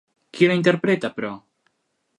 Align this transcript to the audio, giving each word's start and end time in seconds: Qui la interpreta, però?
Qui 0.37 0.47
la 0.51 0.55
interpreta, 0.59 1.13
però? 1.19 1.31